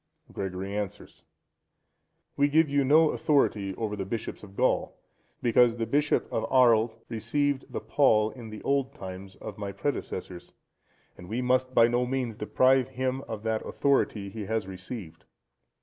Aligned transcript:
Gregory 0.33 0.75
answers.—We 2.35 2.47
give 2.47 2.67
you 2.67 2.83
no 2.83 3.11
authority 3.11 3.75
over 3.75 3.95
the 3.95 4.03
bishops 4.03 4.41
of 4.41 4.55
Gaul, 4.55 4.97
because 5.43 5.77
the 5.77 5.85
bishop 5.85 6.25
of 6.33 6.51
Arles 6.51 6.97
received 7.07 7.71
the 7.71 7.81
pall(127) 7.81 8.35
in 8.35 8.49
the 8.49 8.63
old 8.63 8.95
times 8.95 9.35
of 9.35 9.59
my 9.59 9.71
predecessors, 9.71 10.53
and 11.19 11.29
we 11.29 11.43
must 11.43 11.75
by 11.75 11.87
no 11.87 12.07
means 12.07 12.35
deprive 12.35 12.89
him 12.89 13.21
of 13.27 13.43
the 13.43 13.63
authority 13.63 14.29
he 14.29 14.45
has 14.47 14.65
received. 14.65 15.23